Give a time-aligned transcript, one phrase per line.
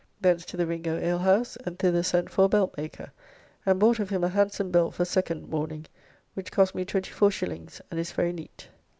[0.19, 3.11] Thence to the Ringo alehouse, and thither sent for a belt maker,
[3.67, 5.85] and bought of him a handsome belt for second mourning,
[6.33, 8.69] which cost me 24s., and is very neat.